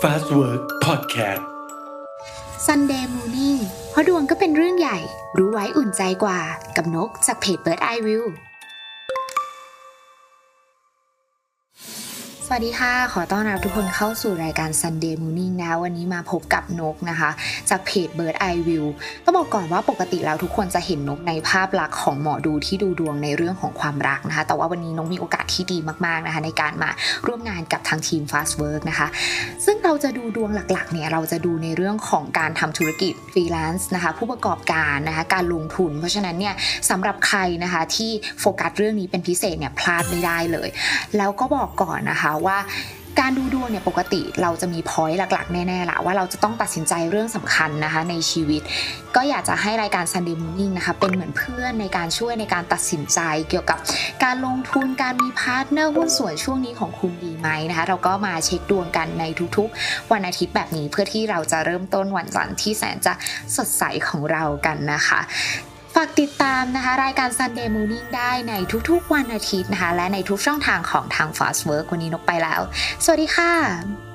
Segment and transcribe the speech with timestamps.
[0.00, 1.42] Fast Work Podcast
[2.66, 3.58] Sunday Morning
[3.90, 4.98] เพราะดวงก็เป็นเรื่องใหญ่
[5.38, 6.40] รู้ไว้อุ่นใจกว่า
[6.76, 8.24] กับนกจากเพจ Bird Eye View
[12.46, 17.30] สวัสดีค่ะ ขอต้อนรับทุกคนเข้าสู่รายการ Sunday Morning นะ วันนี้มาพบกับนกนะคะ
[17.70, 18.84] จากเพจ Bird Eye View
[19.24, 26.90] ต้องบอกก่อนว่าปกติแล้วทุกคนจะเห็นนกในภาพลักษณ์ของหมอดูที่ดูดวงในเรื่องของความรักนะคะ แต่ว่าวันนี้นกมีโอกาสที่ดีมากๆนะคะ ในการมา
[27.26, 29.08] ร่วมงานกับทางทีม Fast Work นะคะ
[29.64, 36.54] ซึ่งเราจะดูดวงหลักๆเนี่ยเราจะดูในเรื่องของการทำธุรกิจฟรีแลนซ์นะคะ ผู้ประกอบการนะคะการลงทุน เพราะฉะนั้นเนี่ย
[36.90, 40.68] สำหรับใครนะคะที่โฟกัสเรื่องนี้เป็นพิเศษเนี่ยพลาดไม่ได้เลย
[41.16, 42.58] แล้วก็บอกก่อนนะคะว่า
[43.20, 48.62] การดูดวงเนี่ยปกติเราจะมี point หลักๆ แน่ๆละว่าเราจะต้องตัดสินใจเรื่องสำคัญนะคะในชีวิต
[49.16, 53.18] ก็อยากจะให้รายการ Sunday Morning นะคะเป็นเหมือนเพื่อนในการช่วยในการตัดสินใจ
[53.48, 53.78] เกี่ยวกับ
[54.24, 59.24] การลงทุนการมี partner หุ้นส่วนช่วงนี้ของคุณดีไหมนะคะเราก็มาเช็คดวงกันใน
[59.56, 63.14] ทุกๆ วันอาทิตย์แบบนี้เพื่อที่เราจะเริ่มต้นวันจันทร์ที่แสนจะ
[63.56, 65.20] สดใสของเรากันนะคะ
[65.94, 68.54] ฝากติดตามนะคะ รายการ Sunday Morning ได้ใน
[68.90, 72.60] ทุกๆวันอาทิตย์นะคะ และในทุกช่องทางของทาง Fast Work วันนี้นกไปแล้ว
[73.04, 74.11] สวัสดีค่ะ